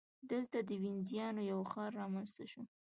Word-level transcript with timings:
دلته 0.31 0.57
د 0.63 0.71
وینزیانو 0.83 1.41
یو 1.51 1.59
ښار 1.71 1.91
رامنځته 2.01 2.45
شو 2.51 2.61